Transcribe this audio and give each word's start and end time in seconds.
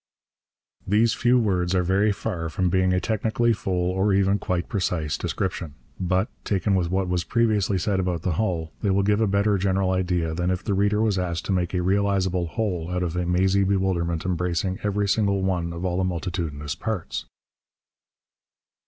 These 0.87 1.13
few 1.13 1.37
words 1.37 1.75
are 1.75 1.83
very 1.83 2.11
far 2.11 2.49
from 2.49 2.71
being 2.71 2.91
a 2.91 2.99
technically 2.99 3.53
full, 3.53 3.91
or 3.91 4.15
even 4.15 4.39
quite 4.39 4.67
precise, 4.67 5.15
description. 5.15 5.75
But, 5.99 6.27
taken 6.43 6.73
with 6.73 6.89
what 6.89 7.07
was 7.07 7.23
previously 7.23 7.77
said 7.77 7.99
about 7.99 8.23
the 8.23 8.31
hull, 8.31 8.71
they 8.81 8.89
will 8.89 9.03
give 9.03 9.21
a 9.21 9.27
better 9.27 9.59
general 9.59 9.91
idea 9.91 10.33
than 10.33 10.49
if 10.49 10.63
the 10.63 10.73
reader 10.73 11.03
was 11.03 11.19
asked 11.19 11.45
to 11.45 11.51
make 11.53 11.75
a 11.75 11.83
realizable 11.83 12.47
whole 12.47 12.89
out 12.89 13.03
of 13.03 13.15
a 13.15 13.27
mazy 13.27 13.63
bewilderment 13.63 14.25
embracing 14.25 14.79
every 14.81 15.07
single 15.07 15.43
one 15.43 15.71
of 15.71 15.85
all 15.85 15.97
the 15.97 16.03
multitudinous 16.03 16.73
parts. 16.73 17.25